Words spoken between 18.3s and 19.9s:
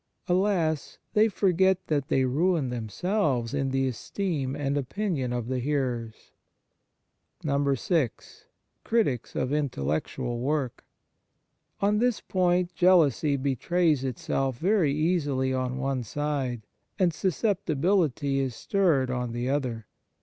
is stirred on the other.